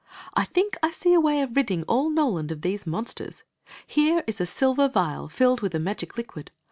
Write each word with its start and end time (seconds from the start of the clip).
"I 0.35 0.45
think 0.45 0.77
I 0.81 0.89
see 0.89 1.13
a 1.13 1.19
way 1.21 1.43
of 1.43 1.55
ridding 1.55 1.83
all 1.83 2.09
No 2.09 2.27
land 2.27 2.51
of 2.51 2.63
these 2.63 2.87
monsters. 2.87 3.43
Here 3.85 4.23
is 4.25 4.41
a 4.41 4.47
Silver 4.47 4.89
Vial 4.89 5.29
filled 5.29 5.61
with 5.61 5.75
a 5.75 5.79
magic 5.79 6.13
Hquid. 6.13 6.47